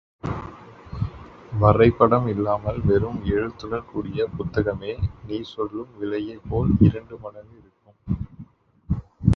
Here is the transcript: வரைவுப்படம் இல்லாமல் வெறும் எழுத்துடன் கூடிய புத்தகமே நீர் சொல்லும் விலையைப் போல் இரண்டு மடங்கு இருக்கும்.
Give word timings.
வரைவுப்படம் 1.53 2.25
இல்லாமல் 2.27 2.79
வெறும் 2.81 3.19
எழுத்துடன் 3.25 3.87
கூடிய 3.91 4.27
புத்தகமே 4.37 4.93
நீர் 5.27 5.53
சொல்லும் 5.53 5.93
விலையைப் 6.01 6.49
போல் 6.49 6.71
இரண்டு 6.79 7.17
மடங்கு 7.19 7.55
இருக்கும். 7.59 7.99